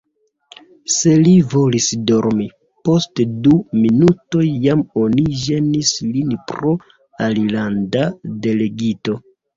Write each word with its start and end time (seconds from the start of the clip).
Se 0.93 1.11
li 1.25 1.33
volis 1.49 1.89
dormi, 2.11 2.47
post 2.89 3.21
du 3.49 3.53
minutoj 3.83 4.47
jam 4.65 4.81
oni 5.05 5.27
ĝenis 5.45 5.93
lin 6.17 6.35
pro 6.53 6.75
alilanda 7.29 8.09
delegito. 8.49 9.21